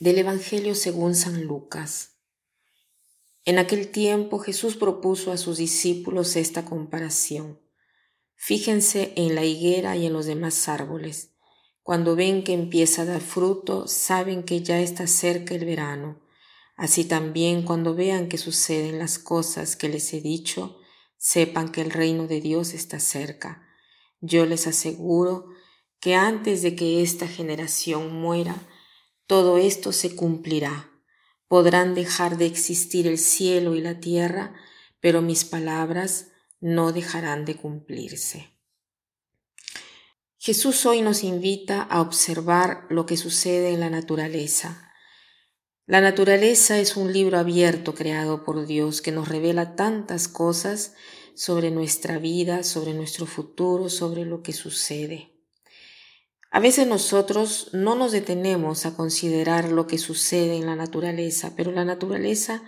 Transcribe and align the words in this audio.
Del 0.00 0.18
Evangelio 0.18 0.76
según 0.76 1.16
San 1.16 1.42
Lucas. 1.42 2.20
En 3.44 3.58
aquel 3.58 3.88
tiempo 3.88 4.38
Jesús 4.38 4.76
propuso 4.76 5.32
a 5.32 5.36
sus 5.36 5.58
discípulos 5.58 6.36
esta 6.36 6.64
comparación. 6.64 7.60
Fíjense 8.36 9.12
en 9.16 9.34
la 9.34 9.44
higuera 9.44 9.96
y 9.96 10.06
en 10.06 10.12
los 10.12 10.26
demás 10.26 10.68
árboles. 10.68 11.32
Cuando 11.82 12.14
ven 12.14 12.44
que 12.44 12.52
empieza 12.52 13.02
a 13.02 13.06
dar 13.06 13.20
fruto, 13.20 13.88
saben 13.88 14.44
que 14.44 14.62
ya 14.62 14.78
está 14.78 15.08
cerca 15.08 15.56
el 15.56 15.64
verano. 15.64 16.20
Así 16.76 17.04
también 17.04 17.64
cuando 17.64 17.96
vean 17.96 18.28
que 18.28 18.38
suceden 18.38 19.00
las 19.00 19.18
cosas 19.18 19.74
que 19.74 19.88
les 19.88 20.12
he 20.14 20.20
dicho, 20.20 20.78
sepan 21.16 21.72
que 21.72 21.80
el 21.80 21.90
reino 21.90 22.28
de 22.28 22.40
Dios 22.40 22.72
está 22.72 23.00
cerca. 23.00 23.66
Yo 24.20 24.46
les 24.46 24.68
aseguro 24.68 25.46
que 25.98 26.14
antes 26.14 26.62
de 26.62 26.76
que 26.76 27.02
esta 27.02 27.26
generación 27.26 28.14
muera, 28.14 28.67
todo 29.28 29.58
esto 29.58 29.92
se 29.92 30.16
cumplirá. 30.16 30.90
Podrán 31.48 31.94
dejar 31.94 32.38
de 32.38 32.46
existir 32.46 33.06
el 33.06 33.18
cielo 33.18 33.74
y 33.74 33.82
la 33.82 34.00
tierra, 34.00 34.54
pero 35.00 35.20
mis 35.20 35.44
palabras 35.44 36.28
no 36.60 36.92
dejarán 36.92 37.44
de 37.44 37.54
cumplirse. 37.54 38.58
Jesús 40.38 40.86
hoy 40.86 41.02
nos 41.02 41.24
invita 41.24 41.82
a 41.82 42.00
observar 42.00 42.86
lo 42.88 43.04
que 43.04 43.18
sucede 43.18 43.74
en 43.74 43.80
la 43.80 43.90
naturaleza. 43.90 44.90
La 45.84 46.00
naturaleza 46.00 46.78
es 46.78 46.96
un 46.96 47.12
libro 47.12 47.38
abierto 47.38 47.94
creado 47.94 48.44
por 48.44 48.66
Dios 48.66 49.02
que 49.02 49.12
nos 49.12 49.28
revela 49.28 49.76
tantas 49.76 50.26
cosas 50.26 50.94
sobre 51.34 51.70
nuestra 51.70 52.18
vida, 52.18 52.62
sobre 52.62 52.94
nuestro 52.94 53.26
futuro, 53.26 53.90
sobre 53.90 54.24
lo 54.24 54.42
que 54.42 54.54
sucede. 54.54 55.37
A 56.50 56.60
veces 56.60 56.86
nosotros 56.86 57.68
no 57.72 57.94
nos 57.94 58.12
detenemos 58.12 58.86
a 58.86 58.96
considerar 58.96 59.70
lo 59.70 59.86
que 59.86 59.98
sucede 59.98 60.56
en 60.56 60.66
la 60.66 60.76
naturaleza, 60.76 61.52
pero 61.56 61.72
la 61.72 61.84
naturaleza 61.84 62.62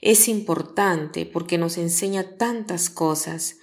es 0.00 0.28
importante 0.28 1.26
porque 1.26 1.58
nos 1.58 1.78
enseña 1.78 2.36
tantas 2.36 2.90
cosas. 2.90 3.56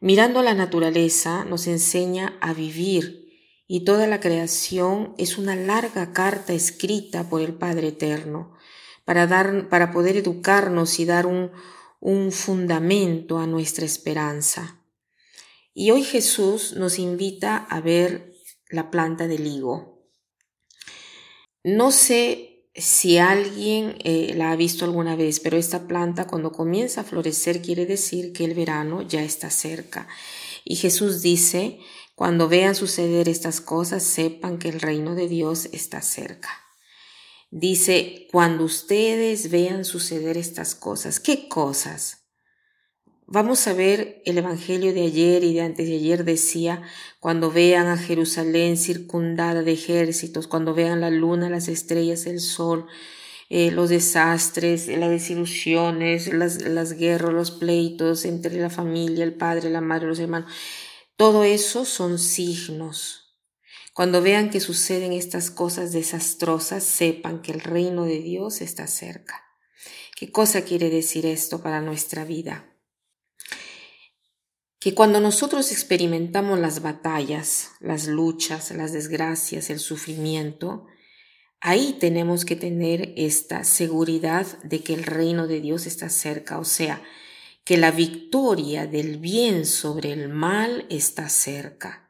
Mirando 0.00 0.42
la 0.42 0.54
naturaleza 0.54 1.44
nos 1.44 1.68
enseña 1.68 2.36
a 2.40 2.52
vivir 2.52 3.28
y 3.68 3.84
toda 3.84 4.08
la 4.08 4.18
creación 4.18 5.14
es 5.16 5.38
una 5.38 5.54
larga 5.54 6.12
carta 6.12 6.52
escrita 6.52 7.28
por 7.28 7.40
el 7.40 7.54
Padre 7.54 7.88
Eterno 7.88 8.54
para, 9.04 9.28
dar, 9.28 9.68
para 9.68 9.92
poder 9.92 10.16
educarnos 10.16 10.98
y 10.98 11.04
dar 11.04 11.26
un, 11.26 11.52
un 12.00 12.32
fundamento 12.32 13.38
a 13.38 13.46
nuestra 13.46 13.84
esperanza. 13.84 14.82
Y 15.72 15.92
hoy 15.92 16.02
Jesús 16.02 16.74
nos 16.74 16.98
invita 16.98 17.56
a 17.56 17.80
ver 17.80 18.27
la 18.70 18.90
planta 18.90 19.26
del 19.26 19.46
higo. 19.46 20.08
No 21.64 21.90
sé 21.90 22.68
si 22.74 23.18
alguien 23.18 23.96
eh, 24.04 24.34
la 24.36 24.52
ha 24.52 24.56
visto 24.56 24.84
alguna 24.84 25.16
vez, 25.16 25.40
pero 25.40 25.56
esta 25.56 25.86
planta 25.86 26.26
cuando 26.26 26.52
comienza 26.52 27.00
a 27.00 27.04
florecer 27.04 27.60
quiere 27.60 27.86
decir 27.86 28.32
que 28.32 28.44
el 28.44 28.54
verano 28.54 29.02
ya 29.02 29.22
está 29.22 29.50
cerca. 29.50 30.06
Y 30.64 30.76
Jesús 30.76 31.22
dice, 31.22 31.80
cuando 32.14 32.48
vean 32.48 32.74
suceder 32.74 33.28
estas 33.28 33.60
cosas, 33.60 34.02
sepan 34.02 34.58
que 34.58 34.68
el 34.68 34.80
reino 34.80 35.14
de 35.14 35.28
Dios 35.28 35.68
está 35.72 36.02
cerca. 36.02 36.50
Dice, 37.50 38.26
cuando 38.30 38.64
ustedes 38.64 39.50
vean 39.50 39.84
suceder 39.84 40.36
estas 40.36 40.74
cosas, 40.74 41.18
¿qué 41.20 41.48
cosas? 41.48 42.17
Vamos 43.30 43.66
a 43.66 43.74
ver 43.74 44.22
el 44.24 44.38
Evangelio 44.38 44.94
de 44.94 45.02
ayer 45.02 45.44
y 45.44 45.52
de 45.52 45.60
antes 45.60 45.86
de 45.86 45.96
ayer 45.96 46.24
decía, 46.24 46.80
cuando 47.20 47.50
vean 47.50 47.86
a 47.86 47.98
Jerusalén 47.98 48.78
circundada 48.78 49.62
de 49.62 49.72
ejércitos, 49.72 50.46
cuando 50.46 50.72
vean 50.72 51.02
la 51.02 51.10
luna, 51.10 51.50
las 51.50 51.68
estrellas, 51.68 52.24
el 52.24 52.40
sol, 52.40 52.86
eh, 53.50 53.70
los 53.70 53.90
desastres, 53.90 54.88
las 54.88 55.10
desilusiones, 55.10 56.32
las, 56.32 56.62
las 56.62 56.94
guerras, 56.94 57.34
los 57.34 57.50
pleitos 57.50 58.24
entre 58.24 58.58
la 58.58 58.70
familia, 58.70 59.24
el 59.24 59.34
padre, 59.34 59.68
la 59.68 59.82
madre, 59.82 60.06
los 60.06 60.20
hermanos, 60.20 60.50
todo 61.18 61.44
eso 61.44 61.84
son 61.84 62.18
signos. 62.18 63.36
Cuando 63.92 64.22
vean 64.22 64.48
que 64.48 64.60
suceden 64.60 65.12
estas 65.12 65.50
cosas 65.50 65.92
desastrosas, 65.92 66.82
sepan 66.82 67.42
que 67.42 67.52
el 67.52 67.60
reino 67.60 68.04
de 68.04 68.20
Dios 68.20 68.62
está 68.62 68.86
cerca. 68.86 69.44
¿Qué 70.16 70.32
cosa 70.32 70.62
quiere 70.62 70.88
decir 70.88 71.26
esto 71.26 71.60
para 71.60 71.82
nuestra 71.82 72.24
vida? 72.24 72.74
Que 74.88 74.94
cuando 74.94 75.20
nosotros 75.20 75.70
experimentamos 75.70 76.58
las 76.58 76.80
batallas, 76.80 77.72
las 77.78 78.06
luchas, 78.06 78.70
las 78.70 78.94
desgracias, 78.94 79.68
el 79.68 79.80
sufrimiento, 79.80 80.86
ahí 81.60 81.98
tenemos 82.00 82.46
que 82.46 82.56
tener 82.56 83.12
esta 83.18 83.64
seguridad 83.64 84.46
de 84.62 84.80
que 84.80 84.94
el 84.94 85.04
reino 85.04 85.46
de 85.46 85.60
Dios 85.60 85.84
está 85.84 86.08
cerca, 86.08 86.58
o 86.58 86.64
sea, 86.64 87.02
que 87.64 87.76
la 87.76 87.90
victoria 87.90 88.86
del 88.86 89.18
bien 89.18 89.66
sobre 89.66 90.10
el 90.10 90.30
mal 90.30 90.86
está 90.88 91.28
cerca 91.28 92.07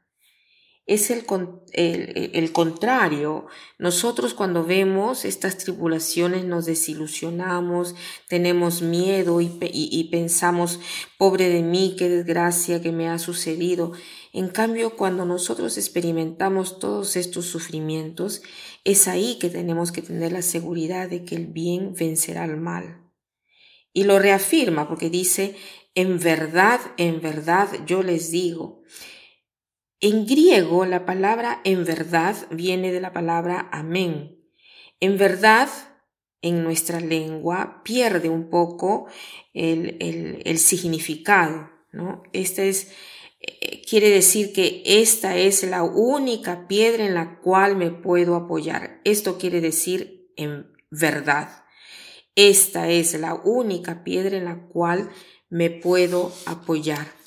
es 0.89 1.11
el, 1.11 1.27
el, 1.75 2.53
contrario. 2.53 3.47
Nosotros 3.79 4.33
cuando 4.33 4.65
vemos 4.65 5.27
estas 5.27 5.59
tribulaciones 5.59 6.47
nos 6.47 6.65
desilusionamos, 6.65 7.95
tenemos 8.27 8.81
miedo 8.81 9.43
y, 9.43 9.51
y, 9.61 10.05
pensamos, 10.05 10.81
pobre 11.19 11.51
de 11.51 11.63
mí, 11.63 11.95
qué 11.99 12.09
desgracia 12.09 12.81
que 12.81 12.91
me 12.91 13.07
ha 13.07 13.19
sucedido. 13.19 13.93
En 14.33 14.49
cambio, 14.49 14.97
cuando 14.97 15.27
nosotros 15.27 15.77
experimentamos 15.77 16.79
todos 16.79 17.17
estos 17.17 17.45
sufrimientos, 17.45 18.41
es 18.85 19.09
ahí 19.09 19.37
que 19.39 19.51
tenemos 19.51 19.93
que 19.93 20.01
tener 20.01 20.33
la 20.33 20.43
seguridad 20.43 21.11
de 21.11 21.23
que 21.23 21.37
el 21.37 21.49
bien 21.49 21.93
vencerá 21.93 22.45
al 22.45 22.57
mal. 22.57 23.03
Y 23.93 24.05
lo 24.05 24.19
reafirma 24.19 24.89
porque 24.89 25.11
dice, 25.11 25.55
en 25.95 26.19
verdad, 26.19 26.81
en 26.97 27.21
verdad 27.21 27.69
yo 27.85 28.03
les 28.03 28.31
digo, 28.31 28.83
en 30.01 30.27
griego 30.27 30.85
la 30.85 31.05
palabra 31.05 31.61
en 31.65 31.85
verdad 31.85 32.37
viene 32.51 32.93
de 32.93 33.01
la 33.01 33.13
palabra 33.13 33.69
amén. 33.73 34.39
En 35.01 35.17
verdad, 35.19 35.69
en 36.43 36.63
nuestra 36.63 37.01
lengua, 37.01 37.83
pierde 37.85 38.29
un 38.29 38.51
poco 38.51 39.07
el, 39.55 39.97
el, 40.45 40.59
significado. 40.59 41.71
¿no? 41.93 42.23
Este 42.33 42.69
es, 42.69 42.93
eh, 43.41 43.83
quiere 43.89 44.11
decir 44.11 44.53
que 44.53 44.83
esta 44.85 45.37
es 45.37 45.63
la 45.65 45.83
única 45.83 46.67
piedra 46.69 47.05
en 47.05 47.15
la 47.15 47.39
cual 47.41 47.77
me 47.77 47.91
puedo 47.91 48.35
apoyar. 48.35 49.01
Esto 49.05 49.39
quiere 49.39 49.61
decir 49.61 50.33
en 50.37 50.73
verdad. 50.91 51.65
Esta 52.35 52.89
es 52.89 53.19
la 53.19 53.35
única 53.35 54.05
piedra 54.05 54.37
en 54.37 54.45
la 54.45 54.69
cual 54.69 55.11
me 55.49 55.71
puedo 55.71 56.33
apoyar. 56.47 57.18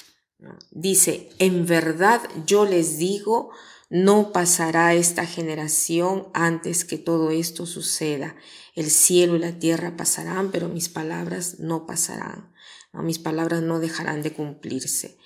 Dice, 0.72 1.30
en 1.38 1.66
verdad 1.66 2.22
yo 2.46 2.66
les 2.66 2.98
digo, 2.98 3.52
no 3.90 4.32
pasará 4.32 4.94
esta 4.94 5.26
generación 5.26 6.30
antes 6.34 6.86
que 6.86 6.98
todo 6.98 7.30
esto 7.30 7.66
suceda. 7.66 8.36
El 8.74 8.90
cielo 8.90 9.36
y 9.36 9.40
la 9.40 9.60
tierra 9.60 9.98
pasarán, 9.98 10.50
pero 10.52 10.70
mis 10.70 10.90
palabras 10.90 11.60
no 11.60 11.86
pasarán. 11.86 12.54
Mis 12.94 13.20
palabras 13.20 13.62
no 13.62 13.80
dejarán 13.80 14.22
de 14.22 14.34
cumplirse. 14.34 15.18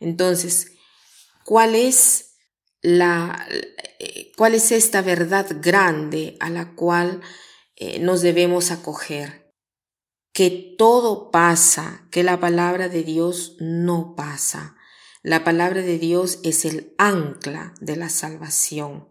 Entonces, 0.00 0.72
¿cuál 1.44 1.74
es 1.74 2.36
la, 2.82 3.46
eh, 3.98 4.32
cuál 4.36 4.54
es 4.54 4.70
esta 4.70 5.02
verdad 5.02 5.46
grande 5.60 6.36
a 6.40 6.48
la 6.48 6.74
cual 6.74 7.20
eh, 7.76 7.98
nos 7.98 8.22
debemos 8.22 8.70
acoger? 8.70 9.39
Que 10.32 10.74
todo 10.78 11.30
pasa, 11.30 12.06
que 12.10 12.22
la 12.22 12.40
palabra 12.40 12.88
de 12.88 13.02
Dios 13.02 13.56
no 13.58 14.14
pasa. 14.14 14.76
La 15.22 15.44
palabra 15.44 15.82
de 15.82 15.98
Dios 15.98 16.38
es 16.44 16.64
el 16.64 16.94
ancla 16.98 17.74
de 17.80 17.96
la 17.96 18.08
salvación. 18.08 19.08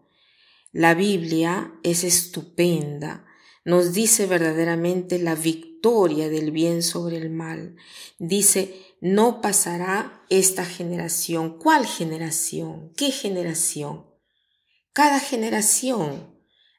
La 0.71 0.93
Biblia 0.93 1.73
es 1.83 2.03
estupenda, 2.03 3.25
nos 3.65 3.93
dice 3.93 4.25
verdaderamente 4.25 5.19
la 5.19 5.35
victoria 5.35 6.29
del 6.29 6.51
bien 6.51 6.81
sobre 6.81 7.17
el 7.17 7.29
mal. 7.29 7.75
Dice, 8.17 8.95
no 9.01 9.41
pasará 9.41 10.23
esta 10.29 10.65
generación. 10.65 11.57
¿Cuál 11.59 11.85
generación? 11.85 12.91
¿Qué 12.95 13.11
generación? 13.11 14.05
Cada 14.93 15.19
generación 15.19 16.28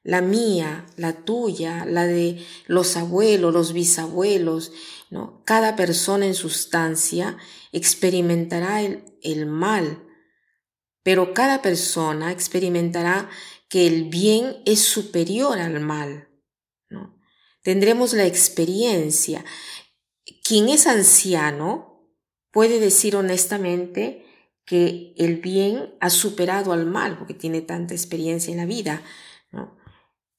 la 0.02 0.20
mía, 0.20 0.86
la 0.96 1.24
tuya, 1.24 1.84
la 1.84 2.06
de 2.06 2.44
los 2.66 2.96
abuelos, 2.96 3.52
los 3.52 3.72
bisabuelos, 3.72 4.72
¿no? 5.10 5.42
Cada 5.44 5.76
persona 5.76 6.26
en 6.26 6.34
sustancia 6.34 7.36
experimentará 7.72 8.82
el, 8.82 9.04
el 9.22 9.46
mal, 9.46 10.02
pero 11.02 11.34
cada 11.34 11.60
persona 11.62 12.32
experimentará 12.32 13.28
que 13.68 13.86
el 13.86 14.04
bien 14.04 14.62
es 14.64 14.80
superior 14.80 15.58
al 15.58 15.80
mal, 15.80 16.28
¿no? 16.88 17.18
Tendremos 17.62 18.14
la 18.14 18.26
experiencia. 18.26 19.44
Quien 20.42 20.68
es 20.70 20.86
anciano 20.86 22.10
puede 22.50 22.80
decir 22.80 23.16
honestamente 23.16 24.24
que 24.64 25.14
el 25.18 25.36
bien 25.36 25.94
ha 26.00 26.10
superado 26.10 26.72
al 26.72 26.86
mal 26.86 27.18
porque 27.18 27.34
tiene 27.34 27.60
tanta 27.60 27.92
experiencia 27.92 28.50
en 28.50 28.58
la 28.58 28.66
vida, 28.66 29.02
¿no? 29.52 29.79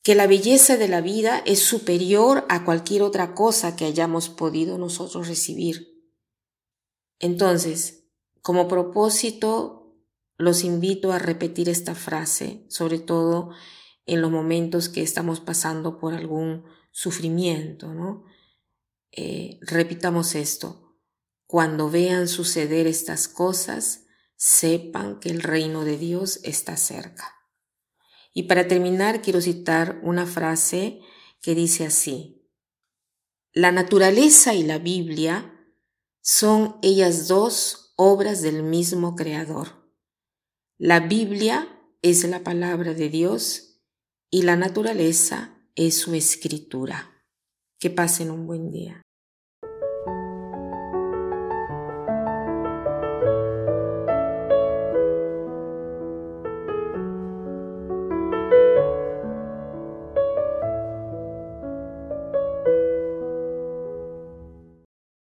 Que 0.04 0.16
la 0.16 0.28
belleza 0.28 0.78
de 0.78 0.88
la 0.88 1.02
vida 1.02 1.44
es 1.46 1.60
superior 1.60 2.46
a 2.50 2.66
cualquier 2.66 3.04
otra 3.04 3.34
cosa 3.36 3.76
que 3.76 3.86
hayamos 3.86 4.30
podido 4.30 4.78
nosotros 4.78 5.28
recibir. 5.28 6.04
Entonces, 7.20 8.06
como 8.42 8.68
propósito, 8.68 9.96
los 10.38 10.64
invito 10.64 11.12
a 11.12 11.20
repetir 11.20 11.70
esta 11.70 11.94
frase, 11.94 12.66
sobre 12.68 12.98
todo 12.98 13.52
en 14.08 14.22
los 14.22 14.32
momentos 14.32 14.90
que 14.90 15.04
estamos 15.04 15.40
pasando 15.40 16.00
por 16.00 16.16
algún 16.16 16.66
sufrimiento, 16.90 17.94
¿no? 17.94 18.26
Eh, 19.12 19.60
repitamos 19.62 20.34
esto. 20.34 20.98
Cuando 21.46 21.92
vean 21.92 22.28
suceder 22.28 22.88
estas 22.88 23.28
cosas, 23.28 24.06
sepan 24.36 25.20
que 25.20 25.30
el 25.30 25.44
reino 25.44 25.84
de 25.84 25.98
Dios 25.98 26.40
está 26.44 26.76
cerca. 26.78 27.41
Y 28.34 28.44
para 28.44 28.68
terminar, 28.68 29.22
quiero 29.22 29.42
citar 29.42 30.00
una 30.04 30.26
frase 30.26 31.02
que 31.42 31.56
dice 31.56 31.86
así. 31.86 32.50
La 33.54 33.72
naturaleza 33.72 34.54
y 34.54 34.64
la 34.64 34.78
Biblia 34.78 35.54
son 36.22 36.78
ellas 36.82 37.28
dos 37.28 37.94
obras 37.98 38.42
del 38.42 38.64
mismo 38.64 39.16
Creador. 39.16 39.92
La 40.78 41.02
Biblia 41.02 41.68
es 42.02 42.24
la 42.24 42.44
palabra 42.44 42.94
de 42.94 43.10
Dios 43.10 43.84
y 44.30 44.44
la 44.44 44.56
naturaleza 44.56 45.62
es 45.76 45.98
su 45.98 46.14
escritura. 46.14 47.26
Que 47.80 47.90
pasen 47.90 48.32
un 48.32 48.48
buen 48.48 48.72
día. 48.72 49.02